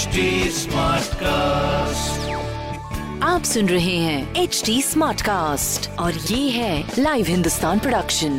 Smartcast 1.14 2.30
आप 3.22 3.42
सुन 3.42 3.66
रहे 3.66 3.96
हैं 3.96 4.34
एच 4.34 4.62
डी 4.66 4.82
स्मार्ट 4.82 5.22
कास्ट 5.22 5.98
और 5.98 6.12
ये 6.12 6.50
है 6.50 6.84
लाइव 6.98 7.26
हिंदुस्तान 7.28 7.78
प्रोडक्शन 7.78 8.30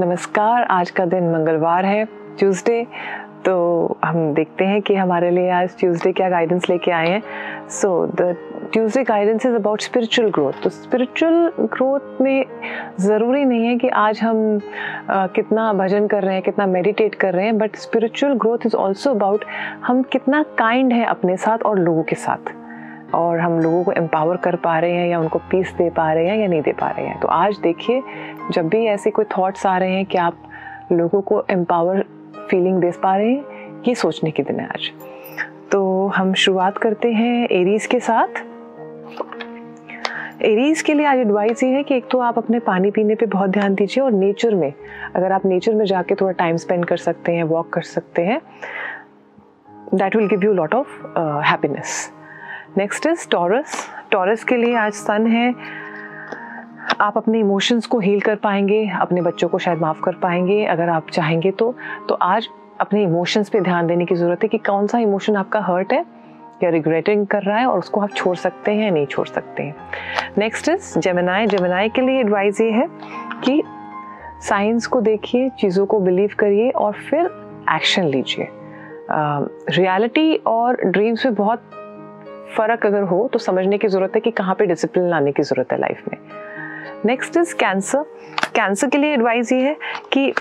नमस्कार 0.00 0.62
आज 0.62 0.90
का 0.90 1.04
दिन 1.04 1.30
मंगलवार 1.30 1.86
है 1.86 2.04
ट्यूसडे 2.38 2.86
तो 3.46 3.56
हम 4.04 4.34
देखते 4.34 4.64
हैं 4.64 4.82
कि 4.82 4.94
हमारे 4.94 5.30
लिए 5.30 5.50
आज 5.50 5.78
ट्यूसडे 5.78 6.12
क्या 6.12 6.28
गाइडेंस 6.30 6.68
लेके 6.70 6.90
आए 6.90 7.08
हैं. 7.08 7.22
So 7.68 8.06
the 8.06 8.49
Tuesday 8.72 9.02
guidance 9.02 9.46
is 9.46 9.54
about 9.54 9.80
spiritual 9.80 10.28
growth 10.30 10.52
तो 10.62 10.70
स्पिरिचुअल 10.70 11.52
ग्रोथ 11.60 12.20
में 12.20 12.44
ज़रूरी 13.00 13.44
नहीं 13.44 13.66
है 13.66 13.76
कि 13.76 13.88
आज 13.88 14.20
हम 14.20 14.60
आ, 15.10 15.26
कितना 15.26 15.72
भजन 15.72 16.06
कर 16.06 16.22
रहे 16.22 16.34
हैं 16.34 16.42
कितना 16.42 16.66
मेडिटेट 16.66 17.14
कर 17.14 17.34
रहे 17.34 17.44
हैं 17.44 17.58
but 17.58 17.76
spiritual 17.76 18.32
growth 18.32 18.66
is 18.66 18.76
also 18.76 19.10
about 19.10 19.44
हम 19.84 20.02
कितना 20.02 20.42
काइंड 20.58 20.92
है 20.92 21.04
अपने 21.04 21.36
साथ 21.36 21.58
और 21.58 21.78
लोगों 21.78 22.02
के 22.02 22.16
साथ। 22.16 22.52
और 23.14 23.38
हम 23.38 23.58
लोगों 23.60 23.82
को 23.84 23.92
एम्पावर 23.92 24.36
कर 24.36 24.56
पा 24.56 24.78
रहे 24.78 24.92
हैं 24.92 25.08
या 25.08 25.18
उनको 25.18 25.38
पीस 25.38 25.72
दे 25.78 25.88
पा 25.90 26.12
रहे 26.12 26.28
हैं 26.28 26.38
या 26.38 26.46
नहीं 26.46 26.62
दे 26.62 26.72
पा 26.72 26.90
रहे 26.90 27.06
हैं। 27.06 27.20
तो 27.20 27.28
आज 27.28 27.58
देखिए 27.58 28.02
जब 28.52 28.68
भी 28.68 28.84
ऐसे 28.86 29.10
कोई 29.10 29.24
थॉट्स 29.38 29.66
आ 29.66 29.78
रहे 29.78 29.90
हैं 29.90 30.04
कि 30.06 30.18
आप 30.18 30.36
लोगों 30.92 31.20
को 31.20 31.44
एम्पावर 31.50 32.04
फीलिंग 32.50 32.80
दे 32.80 32.90
पा 33.02 33.16
रहे 33.16 33.32
हैं 33.32 33.82
ये 33.88 33.94
सोचने 33.94 34.30
के 34.30 34.42
दिन 34.42 34.60
है 34.60 34.66
आज। 34.66 34.90
तो 35.72 36.06
हम 36.06 36.32
शुरुआत 36.34 36.78
करते 36.78 37.12
हैं 37.12 37.48
एरीज 37.50 37.86
के 37.86 38.00
साथ। 38.00 38.49
एरीज 40.44 40.80
के 40.82 40.94
लिए 40.94 41.06
आज 41.06 41.18
एडवाइस 41.18 41.62
ये 41.62 41.68
है 41.70 41.82
कि 41.82 41.94
एक 41.94 42.06
तो 42.10 42.18
आप 42.18 42.38
अपने 42.38 42.58
पानी 42.58 42.90
पीने 42.90 43.14
पे 43.14 43.26
बहुत 43.26 43.50
ध्यान 43.50 43.74
दीजिए 43.74 44.02
और 44.04 44.12
नेचर 44.12 44.54
में, 44.54 44.72
अगर 45.16 45.32
आप 45.32 45.44
नेचर 45.46 45.74
में 45.74 45.84
जाके 45.84 46.14
थोड़ा 46.14 46.32
टाइम 46.32 46.56
स्पेंड 46.56 46.84
कर 46.84 46.96
सकते 46.96 47.32
हैं 47.32 47.42
वॉक 47.42 47.68
कर 47.72 47.82
सकते 47.82 48.22
हैं 48.22 48.40
that 49.94 50.16
will 50.16 50.26
give 50.26 50.44
you 50.44 50.52
lot 50.52 50.74
of 50.74 51.18
happiness 51.46 52.12
next 52.78 53.06
is 53.06 53.28
Taurus 53.28 53.86
Taurus 54.10 54.44
के 54.44 54.56
लिए 54.56 54.74
आज 54.76 54.92
सन 54.92 55.26
है. 55.26 55.54
आप 57.00 57.16
अपने 57.16 57.38
इमोशंस 57.38 57.86
को 57.86 57.98
हील 57.98 58.20
कर 58.20 58.36
पाएँगे, 58.36 58.86
अपने 59.00 59.22
बच्चों 59.22 59.48
को 59.48 59.58
शायद 59.58 59.78
माफ़ 59.78 60.00
कर 60.00 60.14
पाएँगे, 60.14 60.64
अगर 60.64 60.88
आप 60.88 61.10
चाहेंगे 61.10 61.50
तो। 61.50 61.74
तो 62.08 62.14
आज 62.14 62.48
अपने 62.80 63.02
इमोशंस 63.02 63.48
पे 63.48 63.60
ध्यान 63.60 63.86
देने 63.86 64.04
की 64.04 64.14
ज़रूरत 64.14 64.42
है 64.42 64.48
कि 64.48 64.58
कौन 64.58 64.86
सा 64.86 64.98
इमोशन 64.98 65.36
आपका 65.36 65.60
हर्ट 65.60 65.92
है। 65.92 66.04
या 66.62 66.70
रिग्रेटिंग 66.70 67.26
कर 67.26 67.42
रहा 67.42 67.58
है 67.58 67.66
और 67.66 67.78
उसको 67.78 68.00
आप 68.00 68.10
छोड़ 68.10 68.36
सकते 68.36 68.72
हैं 68.72 68.84
या 68.84 68.90
नहीं 68.90 69.06
छोड़ 69.06 69.26
सकते 69.26 69.62
हैं। 69.62 69.74
नेक्स्ट 70.38 70.68
इज़ 70.68 70.98
जेमिनाई 70.98 71.46
जेमिनाई 71.46 71.88
के 71.88 72.00
लिए 72.00 72.20
एडवाइस 72.20 72.60
ये 72.60 72.70
है 72.70 72.88
कि 73.44 73.62
साइंस 74.42 74.86
को 74.86 75.00
देखिए 75.00 75.50
चीज़ों 75.58 75.86
को 75.86 76.00
बिलीव 76.00 76.30
करिए 76.38 76.70
और 76.70 76.92
फिर 76.92 77.30
एक्शन 77.74 78.04
लीजिए। 78.04 78.48
रियलिटी 79.10 80.38
uh, 80.38 80.46
और 80.46 80.84
ड्रीम्स 80.84 81.26
में 81.26 81.34
बहुत 81.34 81.62
फ़र्क 82.56 82.86
अगर 82.86 83.02
हो 83.02 83.30
तो 83.32 83.38
समझने 83.38 83.78
की 83.78 83.88
ज़रूरत 83.88 84.12
है 84.14 84.20
कि 84.20 84.30
कहाँ 84.30 84.54
पे 84.54 84.66
डिसिप्लिन 84.66 85.10
लाने 85.10 85.32
की 85.32 85.42
ज़रूरत 85.42 85.72
है 85.72 85.78
लाइफ 85.78 86.02
में। 86.08 86.18
नेक्स्ट 87.04 87.36
इज़ 87.36 87.54
कैंसर 87.54 88.02
कैंसर 88.54 88.88
के 88.88 88.98
लिए 88.98 89.14
एडवाइस 89.14 89.52
ये 89.52 89.60
है 89.60 89.76
कि 90.12 90.32
uh, 90.32 90.38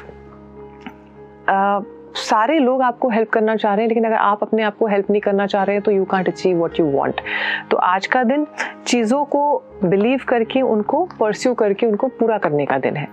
सारे 2.15 2.57
लोग 2.59 2.81
आपको 2.81 3.09
हेल्प 3.09 3.29
करना 3.29 3.55
चाह 3.55 3.73
रहे 3.73 3.83
हैं, 3.83 3.89
लेकिन 3.89 4.03
अगर 4.03 4.15
आप 4.15 4.43
अपने 4.43 4.63
आप 4.63 4.77
को 4.77 4.87
हेल्प 4.87 5.09
नहीं 5.11 5.21
करना 5.21 5.45
चाह 5.47 5.63
रहे 5.63 5.75
हैं 5.75 5.83
तो 5.83 5.91
you 5.91 6.05
can't 6.05 6.27
achieve 6.27 6.57
what 6.57 6.79
you 6.79 6.85
want 6.87 7.21
तो 7.71 7.77
आज 7.77 8.07
का 8.07 8.23
दिन 8.23 8.45
चीज़ों 8.85 9.23
को 9.25 9.41
बिलीव 9.83 10.21
करके, 10.27 10.61
उनको 10.61 11.03
परस्यू 11.19 11.53
करके, 11.53 11.85
उनको 11.85 12.07
पूरा 12.09 12.37
करने 12.37 12.65
का 12.65 12.77
दिन 12.77 12.97
है। 12.97 13.07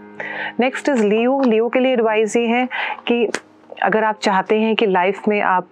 नेक्स्ट 0.61 0.89
इज़ 0.89 1.05
लियो 1.05 1.41
लियो 1.41 1.69
के 1.69 1.81
लिए 1.81 1.93
एडवाइस 1.93 2.37
ये 2.37 2.47
है 2.47 2.69
कि 3.09 3.29
अगर 3.83 4.05
आप 4.05 4.19
चाहते 4.23 4.59
हैं 4.61 4.75
कि 4.77 4.87
लाइफ 4.87 5.29
में 5.29 5.41
आप 5.41 5.69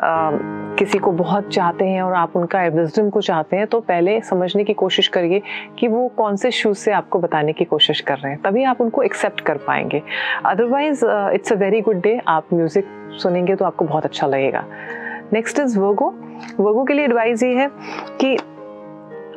किसी 0.00 0.98
को 0.98 1.10
बहुत 1.12 1.48
चाहते 1.48 1.84
हैं 1.84 2.02
और 2.02 2.12
आप 2.12 2.36
उनका 2.36 2.62
विजडम 2.64 3.08
को 3.10 3.20
चाहते 3.20 3.56
हैं 3.56 3.66
तो 3.66 3.80
पहले 3.80 4.20
समझने 4.20 4.64
की 4.64 4.74
कोशिश 4.74 5.08
करिए 5.08 5.42
कि 5.78 5.88
वो 5.88 6.06
कौन 6.08 6.36
से 6.36 6.50
शूज़ 6.50 6.78
से 6.78 6.92
आपको 6.92 7.18
बताने 7.18 7.52
की 7.52 7.64
कोशिश 7.64 8.00
कर 8.00 8.18
रहे 8.18 8.32
हैं। 8.32 8.40
तभी 8.42 8.64
आप 8.64 8.80
उनको 8.80 9.02
एक्सेप्ट 9.02 9.40
कर 9.40 9.56
पाएँगे। 9.56 10.02
Otherwise 10.46 11.04
it's 11.34 11.52
a 11.52 11.56
very 11.56 11.80
good 11.80 12.00
day 12.00 12.20
आप 12.28 12.52
म्यूज़िक 12.54 12.86
सुनेंगे 13.22 13.54
तो 13.54 13.64
आपको 13.64 13.84
बहुत 13.84 14.04
अच्छा 14.04 14.26
लगेगा। 14.26 14.64
नेक्स्ट 15.32 15.58
इज़ 15.58 15.78
वर्गो 15.78 16.14
वर्गो 16.60 16.84
के 16.84 16.94
लिए 16.94 17.04
एडवाइस 17.04 17.42
ये 17.42 17.54
है 17.54 17.68
कि 18.20 18.36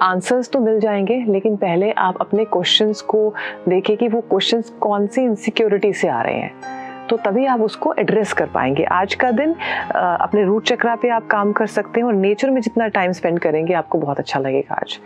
आंसर्स 0.02 0.50
तो 0.50 0.60
मिल 0.60 0.80
जाएँगे, 0.80 1.24
लेकिन 1.28 1.56
पहले 1.56 1.92
आप 1.92 2.18
अपने 2.22 2.46
क्वेश्चंस 2.46 3.02
को 3.02 3.34
देखें 3.70 3.96
कि 3.98 4.08
वो 4.08 4.22
क्वेश्चंस 4.22 4.70
कौन 4.82 5.08
सी 5.08 5.22
इनसिक्योरिटी 5.22 5.94
से 5.94 6.08
आ 6.08 6.22
रहे 6.22 6.36
हैं। 6.36 6.79
तो 7.10 7.18
तभी 7.18 7.46
आप 7.46 7.62
उसको 7.62 7.94
एड्रेस 8.00 8.34
कर 8.34 8.48
पाएँगे। 8.48 8.84
आज 8.84 9.14
का 9.16 9.32
दिन 9.32 9.54
अपने 9.94 10.44
रूट 10.46 10.66
चक्रा 10.66 10.96
पे 10.96 11.10
आप 11.10 11.28
काम 11.28 11.52
कर 11.52 11.68
सकते 11.68 12.00
हैं 12.00 12.08
और 12.08 12.14
नेचर 12.14 12.50
में 12.50 12.62
जितना 12.62 12.88
टाइम 12.90 13.12
स्पेंड 13.12 13.40
करेंगे, 13.40 13.74
आपको 13.74 13.98
बहुत 13.98 14.20
अच्छा 14.20 14.40
लगेगा 14.40 14.76
आज। 14.76 15.00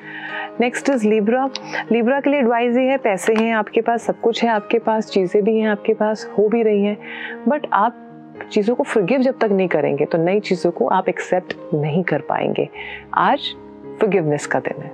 नेक्स्ट 0.62 0.90
इज़ 0.90 1.08
लिब्रा 1.08 1.50
लिब्रा 1.92 2.20
के 2.20 2.30
लिए 2.30 2.40
एडवाइस 2.40 2.78
ये 2.78 2.84
है, 2.84 2.98
पैसे 3.00 3.34
हैं 3.34 3.54
आपके 3.56 3.82
पास, 3.82 4.04
सब 4.04 4.20
कुछ 4.22 4.44
है 4.44 4.50
आपके 4.50 4.80
पास, 4.80 5.10
चीज़ें 5.10 5.44
भी 5.44 5.58
हैं 5.58 5.70
आपके 5.70 5.94
पास, 5.94 6.30
हो 6.38 6.48
भी 6.50 6.64
रही 6.64 6.84
हैं 6.84 6.98
बट 7.48 7.68
आप 7.74 8.00
चीज़ों 8.52 8.76
को 8.76 8.84
फॉरगिव 8.84 9.22
जब 9.22 9.38
तक 9.40 9.52
नहीं 9.52 9.68
करेंगे 9.68 10.06
तो 10.06 10.18
नई 10.18 10.40
चीज़ों 10.42 10.72
को 10.72 10.88
आप 10.90 11.10
एक्सेप्ट 11.10 11.54
नहीं 11.74 12.04
कर 12.04 12.22
पाएँगे। 12.22 12.68
आज 13.14 13.54
फॉरगिवनेस 14.00 14.46
का 14.46 14.60
दिन 14.60 14.82
है। 14.82 14.92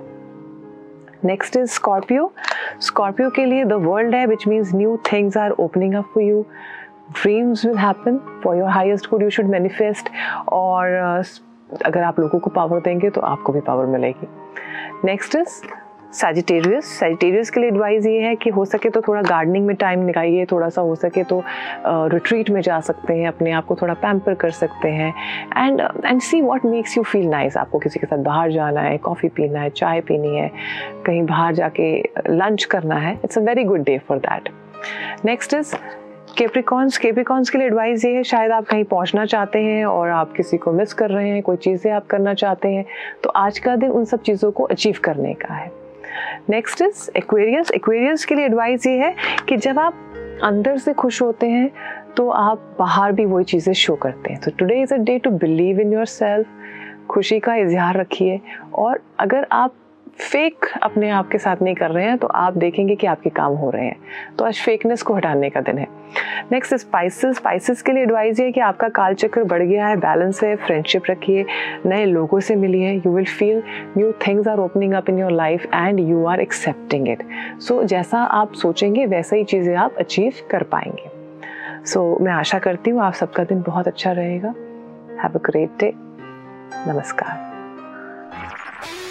नेक्स्ट 1.24 1.56
इज़ 1.56 1.70
स्कॉर्पियो 1.70 2.32
स्कॉर्पियो 2.80 3.30
के 3.30 3.44
लिए 3.44 3.64
द 3.64 3.72
वर्ल्ड 3.82 4.14
है 4.14 4.26
which 4.26 4.46
means 4.48 4.74
new 4.74 4.96
things 5.12 5.36
are 5.36 5.50
opening 5.50 5.94
up 5.94 6.10
for 6.14 6.22
you 6.22 6.44
dreams 7.12 7.64
will 7.66 7.78
happen 7.78 8.40
for 8.44 8.56
your 8.56 8.68
highest 8.68 9.10
good 9.10 9.22
you 9.22 9.30
should 9.30 9.46
manifest 9.46 10.10
और 10.48 11.22
uh, 11.22 11.82
अगर 11.86 12.02
आप 12.02 12.20
लोगों 12.20 12.38
को 12.38 12.50
पावर 12.50 12.80
देंगे 12.80 13.10
तो 13.10 13.20
आपको 13.20 13.52
भी 13.52 13.60
पावर 13.60 13.86
मिलेगी। 13.86 14.26
नेक्स्ट 15.04 15.34
इज़ 15.34 15.62
सैजिटेरियस 16.12 16.84
सैजिटेरियस 16.84 17.50
के 17.50 17.60
लिए 17.60 17.68
एडवाइस 17.68 18.06
ये 18.06 18.20
है 18.20 18.34
कि 18.36 18.50
हो 18.50 18.64
सके 18.64 18.90
तो 18.90 19.00
थोड़ा 19.00 19.20
गार्डनिंग 19.22 19.66
में 19.66 19.74
टाइम 19.76 20.00
निकालिए 20.00 20.44
थोड़ा 20.44 20.68
सा 20.68 20.82
हो 20.82 20.94
सके 20.94 21.22
तो 21.24 21.42
रिट्रीट 21.86 22.46
uh, 22.46 22.52
में 22.54 22.60
जा 22.60 22.80
सकते 22.80 23.14
हैं 23.14 23.28
अपने 23.28 23.52
आप 23.52 23.66
को 23.66 23.74
थोड़ा 23.74 23.94
पैम्पर 23.94 24.34
कर 24.34 24.50
सकते 24.50 24.88
हैं। 24.88 25.14
And 25.56 25.80
and 26.06 26.20
see 26.20 26.42
what 26.42 26.64
makes 26.64 26.96
you 26.96 27.02
feel 27.02 27.26
nice 27.26 27.56
आपको 27.56 27.78
किसी 27.78 28.00
के 28.00 28.06
साथ 28.06 28.18
बाहर 28.18 28.50
जाना 28.50 28.80
है 28.80 28.96
कॉफ़ी 28.98 29.28
पीना 29.28 29.60
है 29.60 29.70
चाय 29.70 30.00
पीनी 30.00 30.36
है 30.36 30.50
कहीं 31.06 31.22
बाहर 31.26 31.54
जाके 31.54 31.92
लंच 32.28 32.64
करना 32.64 32.94
है 32.94 33.18
it's 33.24 33.38
a 33.38 33.40
very 33.40 33.64
good 33.64 33.84
day 33.84 33.98
for 33.98 34.18
that 34.18 34.48
next 35.24 35.54
is 35.54 35.74
Capricorns 36.40 36.96
Capricorns 36.98 37.50
के 37.50 37.58
लिए 37.58 37.66
एडवाइस 37.66 38.04
ये 38.04 38.10
है, 38.12 38.22
शायद 38.22 38.52
आप 38.52 38.64
कहीं 38.66 38.84
पहुँचना 38.84 39.24
चाहते 39.24 39.58
हैं 39.58 39.84
और 39.86 40.08
आप 40.10 40.32
किसी 40.32 40.56
को 40.56 40.72
मिस 40.72 40.92
कर 40.92 41.10
रहे 41.10 41.28
हैं, 41.28 41.42
कोई 41.42 41.56
चीज़ें 41.56 41.90
आप 41.92 42.06
करना 42.06 42.32
चाहते 42.34 42.68
हैं 42.68 42.84
तो 43.24 43.30
आज 43.30 43.58
का 43.58 43.74
दिन 43.76 43.90
उन 43.90 44.04
सब 44.04 44.22
चीज़ों 44.22 44.50
को 44.50 44.64
अचीव 44.64 44.98
करने 45.04 45.32
का 45.34 45.54
है। 45.54 45.70
नेक्स्ट 46.50 46.82
इज़ 46.82 47.08
एक्वेरियस 47.16 47.70
एक्वेरियस 47.70 48.24
के 48.24 48.34
लिए 48.34 48.44
एडवाइस 48.44 48.86
ये 48.86 48.96
है 48.98 49.14
कि 49.48 49.56
जब 49.56 49.78
आप 49.78 50.40
अंदर 50.42 50.78
से 50.78 50.92
खुश 50.94 51.20
होते 51.22 51.48
हैं 51.48 51.70
तो 52.16 52.28
आप 52.30 52.74
बाहर 52.78 53.12
भी 53.12 53.24
वही 53.24 53.44
चीज़ें 53.44 53.72
शो 53.74 53.94
करते 53.96 54.32
हैं। 54.32 54.40
तो 54.40 54.50
today 54.50 54.80
is 54.82 54.94
a 54.94 54.98
day 54.98 55.18
to 55.18 55.30
believe 55.30 55.80
in 55.80 55.92
yourself 56.06 56.46
खुशी 57.10 57.40
का 57.40 57.54
इजहार 57.56 57.96
रखिए 57.96 58.40
और 58.74 59.02
अगर 59.20 59.46
आप 59.52 59.74
फेक 60.20 60.66
अपने 60.82 61.10
आप 61.10 61.28
के 61.28 61.38
साथ 61.38 61.62
नहीं 61.62 61.74
कर 61.74 61.90
रहे 61.90 62.04
हैं 62.04 62.16
तो 62.18 62.26
आप 62.26 62.56
देखेंगे 62.56 62.94
कि 62.96 63.06
आपके 63.06 63.30
काम 63.30 63.52
हो 63.52 63.70
रहे 63.70 63.84
हैं। 63.84 63.96
तो 64.38 64.44
आज 64.44 64.60
फेकनेस 64.60 65.02
को 65.02 65.14
हटाने 65.14 65.50
का 65.50 65.60
दिन 65.60 65.78
है। 65.78 65.86
नेक्स्ट 66.52 66.74
स्पाइसेस 66.74 67.36
स्पाइसेस 67.36 67.82
के 67.82 67.92
लिए 67.92 68.02
एडवाइस 68.02 68.40
ये 68.40 68.50
कि 68.52 68.60
आपका 68.60 68.88
काल 68.88 69.14
चक्र 69.14 69.44
बढ़ 69.44 69.62
गया 69.62 69.86
है 69.86 69.96
बैलेंस 69.96 70.42
है 70.44 70.54
फ्रेंडशिप 70.56 71.02
रखिए 71.10 71.44
नए 71.86 72.04
लोगों 72.04 72.40
से 72.40 72.56
मिलिए। 72.56 72.92
You 72.96 73.12
will 73.12 73.26
feel 73.26 73.62
new 73.96 74.12
things 74.26 74.48
are 74.48 74.58
opening 74.58 74.94
up 74.94 75.10
in 75.10 75.18
your 75.18 75.32
life 75.32 75.66
and 75.74 76.00
you 76.00 76.24
are 76.24 76.40
accepting 76.40 77.08
it 77.08 77.22
so 77.60 77.82
जैसा 77.84 78.22
आप 78.22 78.54
सोचेंगे 78.54 79.06
वैसा 79.06 79.36
ही 79.36 79.44
चीज़ें 79.44 79.74
आप 79.76 79.96
अचीव 79.98 80.46
कर 80.50 80.62
पाएँगे। 80.62 81.10
सो 81.84 82.14
so, 82.14 82.20
मैं 82.22 82.32
आशा 82.32 82.58
करती 82.58 82.90
हूँ 82.90 83.02
आप 83.02 83.12
सबका 83.12 83.44
दिन 83.44 83.62
बहुत 83.62 83.88
अच्छा 83.88 84.12
रहेगा। 84.12 84.54
हैव 85.22 85.38
अ 85.38 85.42
ग्रेट 85.44 85.78
डे 85.80 85.92
नमस्कार। 86.88 87.49